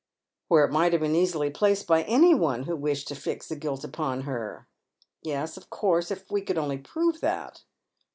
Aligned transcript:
"Where 0.47 0.65
it 0.65 0.71
might 0.71 0.93
have 0.93 1.01
been 1.01 1.13
easily 1.13 1.51
placed 1.51 1.85
by 1.85 2.01
any 2.01 2.33
one 2.33 2.63
who 2.63 2.75
wished 2.75 3.07
to 3.09 3.15
fix 3.15 3.47
the 3.47 3.55
guilt 3.55 3.83
upon 3.83 4.21
her." 4.21 4.67
"Yes, 5.21 5.57
of 5.57 5.69
course. 5.69 6.09
If 6.09 6.31
we 6.31 6.41
could 6.41 6.57
only 6.57 6.79
prove 6.79 7.21
that." 7.21 7.61